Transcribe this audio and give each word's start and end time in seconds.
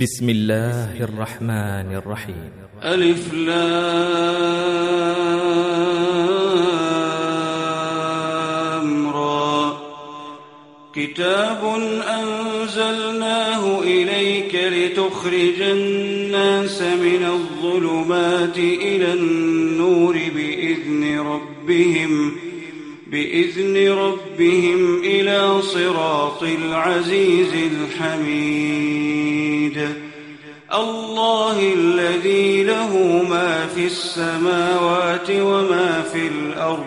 بسم 0.00 0.30
الله 0.30 1.04
الرحمن 1.04 1.94
الرحيم. 1.94 2.50
ألف 2.82 3.34
لام 3.34 4.68
را. 9.08 9.72
كتاب 10.94 11.64
أنزلناه 12.08 13.80
إليك 13.82 14.54
لتخرج 14.54 15.60
الناس 15.60 16.82
من 16.82 17.24
الظلمات 17.26 18.58
إلى 18.58 19.12
النور 19.12 20.18
بإذن 20.36 21.18
ربهم 21.18 22.32
بإذن 23.06 23.88
ربهم 23.88 25.00
إلى 25.04 25.62
صراط 25.62 26.42
العزيز 26.42 27.52
الحميد. 27.54 29.43
في 33.84 33.90
السماوات 33.90 35.30
وما 35.30 36.04
في 36.12 36.28
الأرض 36.28 36.86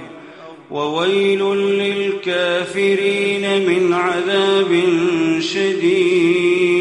وويل 0.71 1.43
للكافرين 1.55 3.41
من 3.67 3.93
عذاب 3.93 4.83
شديد 5.39 6.77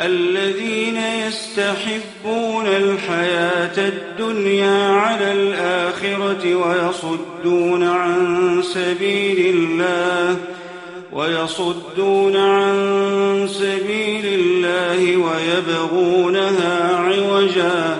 الذين 0.00 0.96
يستحبون 1.26 2.66
الحياة 2.66 3.88
الدنيا 3.88 4.88
على 4.88 5.32
الآخرة 5.32 6.54
ويصدون 6.54 7.82
عن 7.82 8.62
سبيل 8.62 9.54
الله 9.54 10.36
ويصدون 11.12 12.36
عن 12.36 13.48
سبيل 13.50 14.24
الله 14.26 15.16
ويبغونها 15.16 16.96
عوجا 16.96 17.95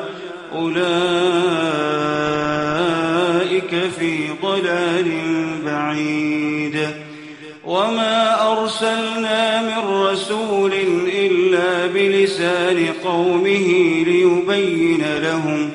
رسول 10.36 10.72
إلا 11.12 11.86
بلسان 11.86 12.86
قومه 13.04 13.68
ليبين 14.06 15.04
لهم 15.22 15.70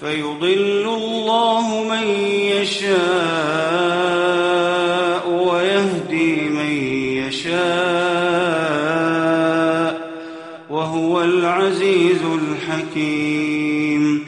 فيضل 0.00 0.88
الله 0.96 1.84
من 1.90 2.06
يشاء 2.60 3.00
ويهدي 5.28 6.48
من 6.48 6.72
يشاء 7.28 7.60
وهو 10.70 11.22
العزيز 11.22 12.20
الحكيم 12.42 14.24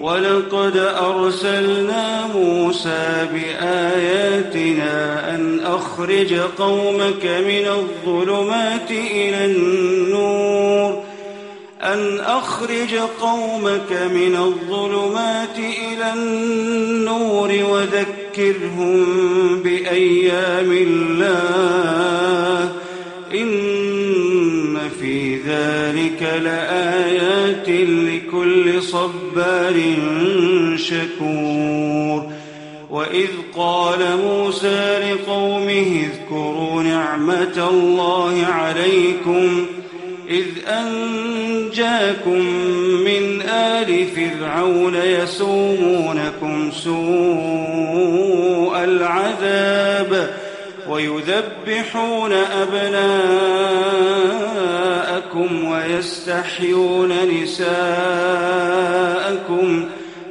ولقد 0.00 0.76
أرسلنا 0.76 2.26
موسى 2.34 3.28
بآياتنا 3.32 4.92
أخرج 5.62 6.34
قومك 6.34 7.24
من 7.24 7.68
الظلمات 7.68 8.90
إلى 8.90 9.44
النور. 9.44 11.02
أن 11.82 12.20
أخرج 12.20 12.94
قومك 13.20 13.92
من 13.92 14.36
الظلمات 14.36 15.58
إلى 15.58 16.12
النور 16.12 17.52
وذكرهم 17.70 19.04
بأيام 19.62 20.72
الله. 20.72 22.72
إن 23.34 24.78
في 25.00 25.36
ذلك 25.36 26.40
لآيات 26.44 27.68
لكل 27.68 28.82
صبار 28.82 29.94
شكور. 30.76 32.32
وإذ 32.90 33.28
قال 33.56 33.98
موسى 34.24 34.98
لقومه 35.82 36.06
اذكروا 36.06 36.82
نعمة 36.82 37.68
الله 37.70 38.46
عليكم 38.46 39.66
إذ 40.28 40.46
أنجاكم 40.68 42.38
من 43.04 43.42
آل 43.48 44.06
فرعون 44.06 44.94
يسومونكم 44.94 46.70
سوء 46.70 48.04
العذاب 48.84 50.30
ويذبحون 50.88 52.32
أبناءكم 52.32 53.24
ويستحيون 55.64 57.12
نساءكم 57.42 57.72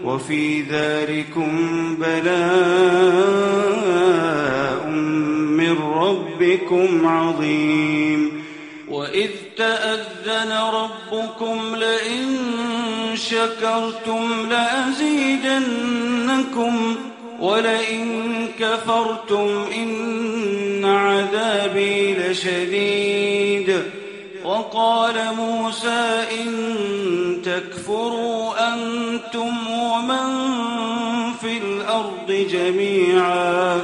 وفي 0.03 0.61
ذلكم 0.61 1.57
بلاء 1.99 3.10
ربكم 6.71 7.07
عظيم. 7.07 8.43
وإذ 8.89 9.29
تأذن 9.57 10.51
ربكم 10.73 11.75
لئن 11.75 12.37
شكرتم 13.15 14.49
لأزيدنكم 14.49 15.65
ولئن 17.39 18.47
كفرتم 18.59 19.65
إن 19.75 20.85
عذابي 20.85 22.13
لشديد. 22.13 23.83
وقال 24.45 25.15
موسى 25.37 26.25
إن 26.41 26.51
تكفروا 27.45 28.73
أنتم 28.73 29.67
ومن 29.71 30.27
في 31.41 31.57
الأرض 31.57 32.47
جميعا 32.51 33.81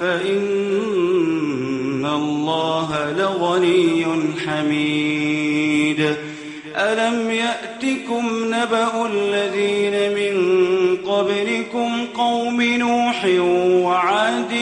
فإن 0.00 1.11
الله 2.16 3.12
لغني 3.16 4.06
حميد. 4.46 6.16
ألم 6.76 7.30
يأتكم 7.30 8.54
نبأ 8.54 9.06
الذين 9.06 10.14
من 10.14 10.36
قبلكم 10.96 12.06
قوم 12.14 12.62
نوح 12.62 13.24
وعاد 13.84 14.52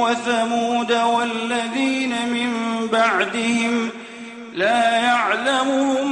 وثمود 0.00 0.92
والذين 0.92 2.10
من 2.10 2.50
بعدهم 2.92 3.88
لا 4.54 4.96
يعلمهم 4.96 6.05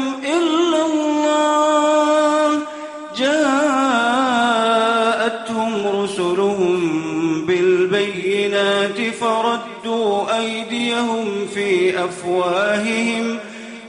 أفواههم 12.04 13.38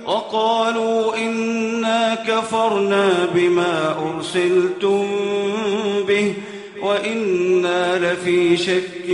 وقالوا 0.06 1.18
إنا 1.18 2.16
كفرنا 2.28 3.10
بما 3.36 3.96
أرسلتم 4.16 5.08
به 6.08 6.34
وإنا 6.82 8.00
لفي 8.00 8.58
شك 8.58 9.10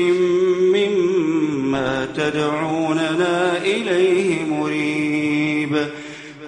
مما 0.75 2.07
تدعوننا 2.16 3.57
إليه 3.57 4.44
مريب. 4.44 5.88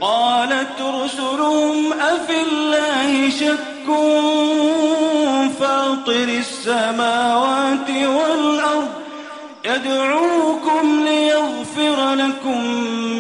قالت 0.02 0.82
رسلهم 1.04 1.94
أفي 1.94 2.42
الله 2.42 3.30
شك 3.30 3.88
فاطر 5.60 6.24
السماوات 6.40 7.90
والأرض 7.90 8.90
يدعوكم 9.66 11.03
لكم 12.44 12.64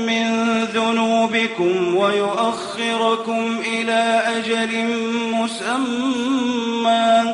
من 0.05 0.63
ذنوبكم 0.63 1.95
ويؤخركم 1.95 3.57
إلى 3.65 4.23
أجل 4.37 4.87
مسمى 5.33 7.33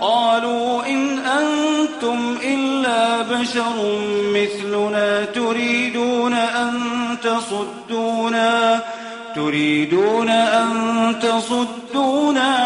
قالوا 0.00 0.86
إن 0.86 1.18
أنتم 1.18 2.36
إلا 2.44 3.22
بشر 3.22 3.98
مثلنا 4.34 5.24
تريدون 5.24 6.34
أن 6.34 6.72
تصدونا 7.22 8.80
تريدون 9.34 10.28
أن 10.28 10.70
تصدونا 11.22 12.65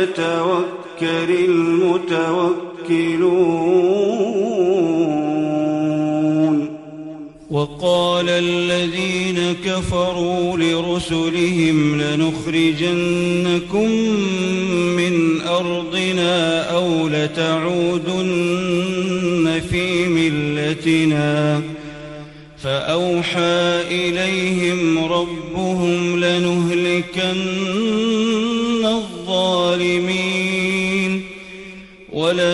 فليتوكل 0.00 1.30
المتوكلون. 1.30 2.40
وقال 7.50 8.28
الذين 8.28 9.56
كفروا 9.64 10.56
لرسلهم 10.56 12.00
لنخرجنكم 12.00 13.90
من 14.96 15.40
أرضنا 15.40 16.62
أو 16.74 17.08
لتعودن 17.08 18.30
في 19.70 20.06
ملتنا. 20.08 21.62
فأوحى 22.62 23.82
إليهم 23.90 24.98
ربهم 24.98 26.20
لنهلكن 26.20 27.59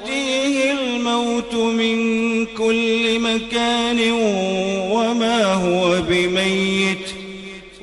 ويأتيه 0.00 0.72
الموت 0.72 1.54
من 1.54 2.46
كل 2.46 3.18
مكان 3.20 4.10
وما 4.90 5.54
هو 5.54 6.02
بميت 6.08 7.14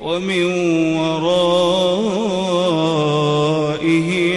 ومن 0.01 0.43
ورائه 0.97 1.59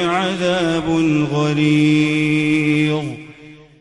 عذاب 0.07 0.89
غليظ. 1.33 3.05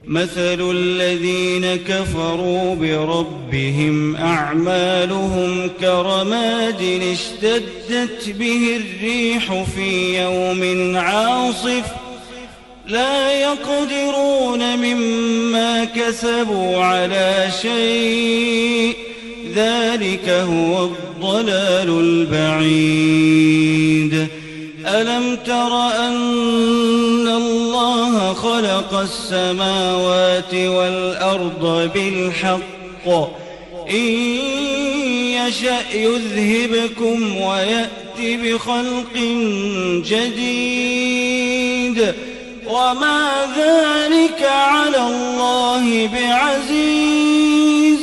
مثل 0.06 0.72
الذين 0.72 1.76
كفروا 1.76 2.76
بربهم 2.76 4.16
أعمالهم 4.16 5.70
كرماد 5.80 6.82
اشتدت 7.12 8.30
به 8.40 8.76
الريح 8.76 9.64
في 9.64 10.22
يوم 10.22 10.98
عاصف 10.98 11.99
لا 12.90 13.32
يقدرون 13.32 14.78
مما 14.78 15.86
كسبوا 15.86 16.78
على 16.78 17.48
شيء. 17.62 18.96
ذلك 19.56 20.30
هو 20.30 20.86
الضلال 20.86 22.30
البعيد. 22.40 24.28
ألم 24.86 25.38
تر 25.46 25.78
أن 25.78 27.28
الله 27.28 28.34
خلق 28.34 28.94
السماوات 28.94 30.54
والأرض 30.54 31.92
بالحق؟ 31.94 33.08
إن 33.90 34.10
يشأ 35.48 35.82
يذهبكم 35.94 37.42
ويأتي 37.42 38.38
بخلق 38.38 39.16
جديد. 40.06 42.14
وما 42.70 43.22
ذلك 43.58 44.42
على 44.44 44.98
الله 44.98 46.10
بعزيز. 46.14 48.00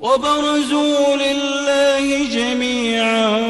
وبرزوا 0.00 1.16
لله 1.16 2.24
جميعا 2.32 3.40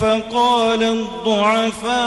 فقال 0.00 0.82
الضعفاء 0.82 2.00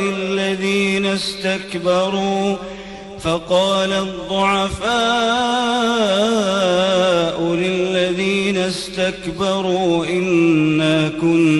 للذين 0.00 1.06
استكبروا 1.06 2.56
فقال 3.20 3.92
الضعفاء 3.92 4.90
للذين 7.54 8.56
استكبروا 8.56 10.06
إنا 10.06 11.08
كنا 11.20 11.59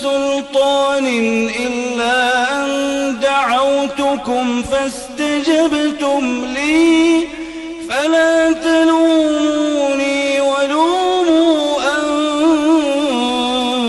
سلطان 0.00 1.06
إلا 1.66 2.52
أن 2.52 2.66
دعوتكم 3.22 4.62
فاستجبتم 4.62 6.44
لي 6.54 7.24
فلا 7.88 8.52
تلوموني 8.52 10.40
ولوموا 10.40 11.78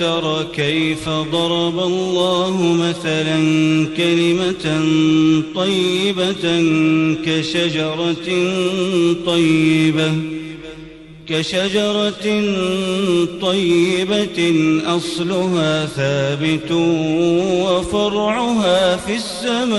ألم 0.00 0.20
تر 0.20 0.46
كيف 0.54 1.08
ضرب 1.08 1.78
الله 1.78 2.72
مثلا 2.72 3.38
كلمة 3.96 4.82
طيبة 5.54 6.62
كشجرة 7.26 8.28
طيبة 9.26 10.12
كشجرة 11.28 12.42
طيبة 13.42 14.54
أصلها 14.86 15.86
ثابت 15.86 16.72
وفرعها 17.62 18.96
في 18.96 19.14
السماء 19.16 19.78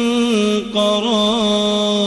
قرار 0.73 2.01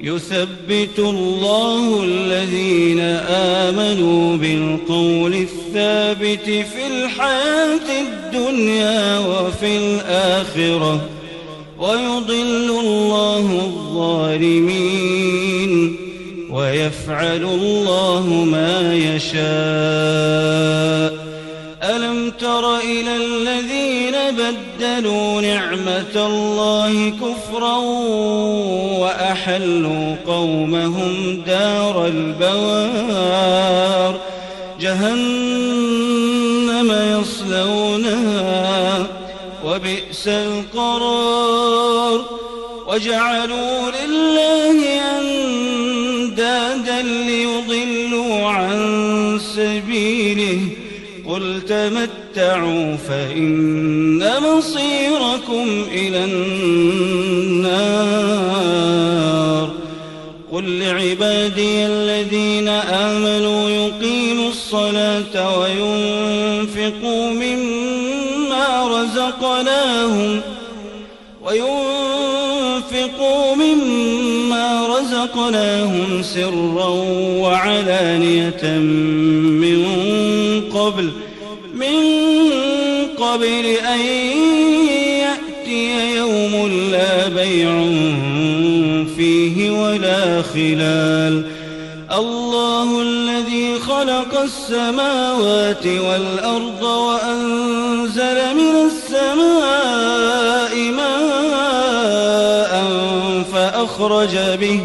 يثبت 0.00 0.98
الله 0.98 2.04
الذين 2.04 3.00
آمنوا 3.28 4.36
بالقول 4.36 5.34
الثابت 5.34 6.44
في 6.44 6.86
الحياة 6.86 8.02
الدنيا 8.02 9.18
وفي 9.18 9.76
الآخرة. 9.76 11.00
ويضل 11.78 12.70
الله 12.80 13.60
الظالمين. 13.64 14.84
ويفعل 16.50 17.42
الله 17.42 18.26
ما 18.28 18.94
يشاء. 18.94 19.34
ألم 21.82 22.30
تر 22.40 22.76
إلى 22.76 23.16
الذين 23.16 24.14
بدلوا 24.30 25.33
نعمة 25.74 26.26
الله 26.26 27.10
كفرا 27.10 27.76
وأحلوا 28.98 30.16
قومهم 30.26 31.42
دار 31.46 32.06
البوار. 32.06 34.20
جهنم 34.80 36.92
يصلونها 37.20 39.06
وبئس 39.64 40.28
القرار. 40.28 42.24
وجعلوا 42.86 43.90
لله 43.90 45.00
أندادا 45.18 47.02
ليضلوا 47.02 48.48
عن 48.48 49.40
سبيله. 49.56 50.60
قل 51.28 51.60
تمتعوا 52.34 52.96
فإن 52.96 54.24
مصيركم 54.42 55.84
إلى 55.92 56.24
النار. 56.24 56.54
قل 60.52 60.78
لعبادي 60.78 61.86
الذين 61.86 62.68
آمنوا 62.68 63.70
يقيموا 63.70 64.48
الصلاة 64.48 65.58
وينفقوا 65.58 67.30
مما 67.30 68.88
رزقناهم 68.88 70.40
وينفقوا 71.44 72.74
مما 73.54 74.86
رزقناهم 74.86 76.22
سرا 76.22 76.88
وعلانية 77.40 78.78
من 79.62 79.84
قبل 80.74 81.10
قبل 83.34 83.66
أن 83.66 84.00
يأتي 85.26 86.16
يوم 86.16 86.54
لا 86.92 87.28
بيع 87.28 87.70
فيه 89.16 89.70
ولا 89.70 90.42
خلال. 90.42 91.44
الله 92.12 93.02
الذي 93.02 93.78
خلق 93.78 94.40
السماوات 94.40 95.86
والأرض 95.86 96.82
وأنزل 96.82 98.54
من 98.54 98.90
السماء 98.90 100.76
ماء 100.76 102.72
فأخرج 103.52 104.36
به 104.60 104.80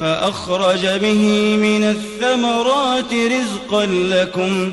فأخرج 0.00 0.86
به 0.86 1.56
من 1.56 1.84
الثمرات 1.84 3.12
رزقا 3.14 3.86
لكم. 3.86 4.72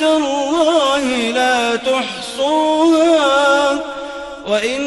نعمة 0.00 0.16
الله 0.16 1.30
لا 1.30 1.76
تحصوها 1.76 3.14
وإن 4.48 4.80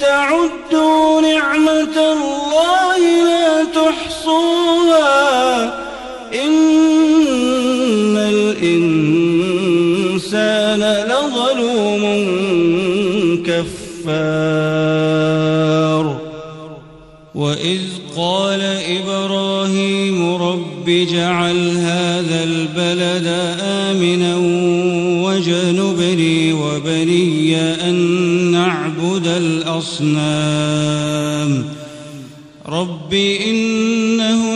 تعدوا 0.00 1.20
نعمة 1.20 2.12
الله 2.12 2.98
لا 3.24 3.64
تحصوها 3.64 5.02
إن 6.34 8.16
الإنسان 8.16 9.22
لظلوم 11.08 12.02
كفار 13.46 14.82
وإذ 17.34 17.80
قال 18.16 18.62
إبراهيم 18.88 20.34
رب 20.34 20.88
اجعل 20.88 21.76
هذا 21.76 22.01
وجنبني 25.82 26.52
وبني 26.52 27.56
أن 27.56 27.94
نعبد 28.52 29.26
الأصنام. 29.26 30.72
رب 32.68 33.14
إنهن 33.46 34.52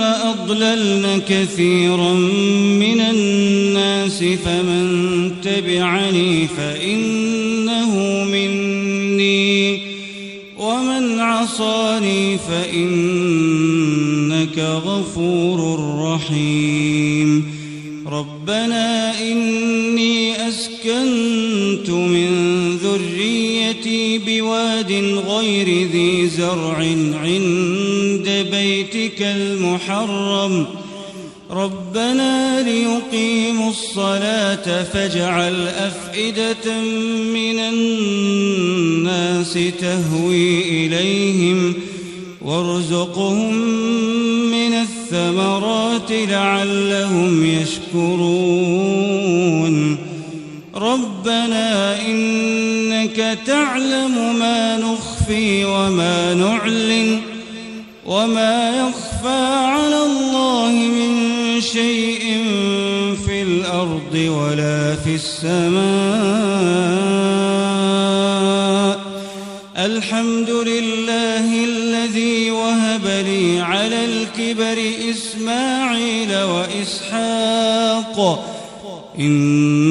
أضللن 0.00 1.20
كثيرا 1.28 2.12
من 2.82 3.00
الناس 3.00 4.24
فمن 4.24 5.30
تبعني 5.42 6.46
فإنه 6.46 8.24
مني 8.24 9.80
ومن 10.58 11.20
عصاني 11.20 12.38
فإنك 12.38 13.38
غفور 14.58 15.80
رحيم. 15.98 17.56
ربنا 18.06 18.95
بواد 24.76 24.92
غير 25.28 25.88
ذي 25.88 26.28
زرع 26.28 26.76
عند 27.22 28.46
بيتك 28.50 29.22
المحرم. 29.22 30.66
ربنا 31.50 32.62
ليقيموا 32.62 33.70
الصلاة 33.70 34.82
فاجعل 34.82 35.68
أفئدة 35.68 36.80
من 37.34 37.58
الناس 37.58 39.52
تهوي 39.80 40.60
إليهم 40.86 41.74
وارزقهم 42.42 43.54
من 44.50 44.72
الثمرات 44.72 46.10
لعلهم 46.10 47.44
يشكرون. 47.44 48.65
تعلم 53.34 54.38
ما 54.38 54.78
نخفي 54.78 55.64
وما 55.64 56.34
نعلن 56.34 57.20
وما 58.06 58.70
يخفى 58.70 59.54
على 59.54 60.02
الله 60.02 60.70
من 60.70 61.60
شيء 61.60 62.44
في 63.26 63.42
الأرض 63.42 64.14
ولا 64.14 64.94
في 64.94 65.14
السماء. 65.14 65.76
الحمد 69.76 70.50
لله 70.50 71.64
الذي 71.64 72.50
وهب 72.50 73.06
لي 73.06 73.60
على 73.60 74.04
الكبر 74.04 74.78
إسماعيل 75.10 76.36
وإسحاق. 76.42 78.16
إن 79.18 79.85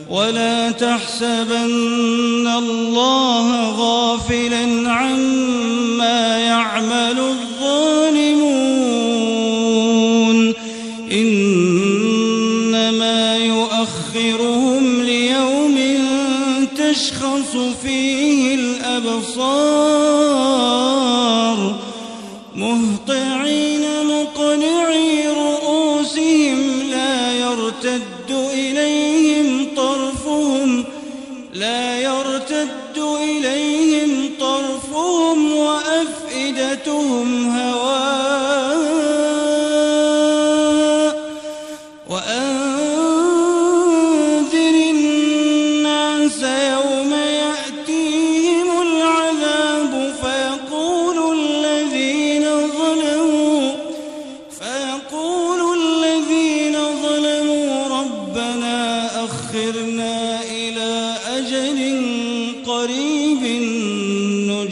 ولا 0.09 0.71
تحسبن 0.71 1.71
يرتد 27.51 28.31
إليهم 28.53 29.67
طرفهم 29.75 30.83
لا 31.53 31.99
يرتد 31.99 32.97
إليهم 32.97 34.29
طرفهم 34.39 35.53
وأفئدتهم 35.53 37.27
هواء 37.49 37.68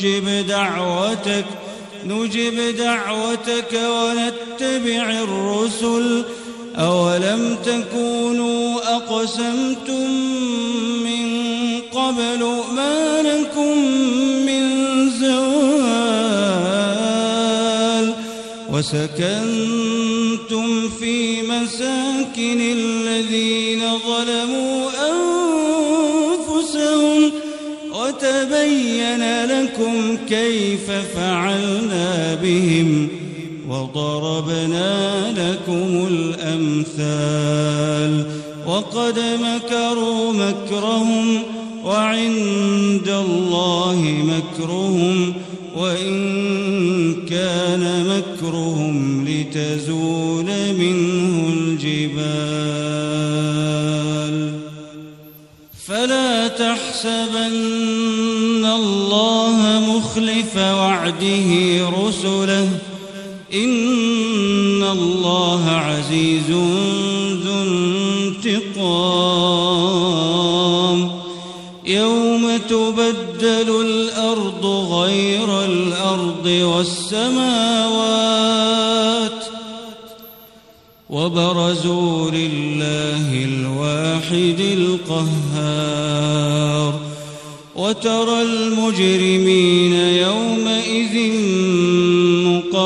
نجب 0.07 0.47
دعوتك 0.47 1.45
نجب 2.05 2.75
دعوتك 2.77 3.73
ونتبع 3.73 5.11
الرسل. 5.11 6.25
أولم 6.75 7.57
تكونوا 7.65 8.95
أقسمتم 8.95 10.09
من 11.03 11.27
قبل 11.93 12.41
ما 12.75 13.21
لكم 13.21 13.77
من 14.45 14.63
زوال؟ 15.09 16.47
وسكنتم 18.71 20.67
في 20.89 21.41
مساكن 21.41 22.61
الذين 22.61 23.66
لكم 29.77 30.17
كيف 30.29 30.91
فعلنا 30.91 32.35
بهم 32.35 33.07
وضربنا 33.69 35.31
لكم 35.31 36.07
الأمثال 36.11 37.51
وقد 38.67 39.19
مكروا 39.19 40.33
مكرهم 40.33 41.43
وعند 41.85 43.09
الله 43.09 43.46
وعده 61.07 61.89
رسله. 61.89 62.69
إن 63.53 64.83
الله 64.83 65.69
عزيز 65.69 66.49
ذو 66.49 67.63
انتقام. 68.43 71.11
يوم 71.85 72.59
تبدل 72.69 73.81
الأرض 73.81 74.65
غير 74.91 75.63
الأرض 75.63 76.45
والسماوات. 76.45 77.47
وبرزوا 81.09 82.31
لله 82.31 83.43
الواحد 83.43 84.59
القهار. 84.59 86.93
وترى 87.75 88.41
المجرمين 88.41 89.93
يومئذ 89.93 90.66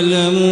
وليعلموا 0.00 0.49